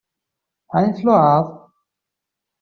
[0.75, 1.45] Ɛni tluɛaḍ?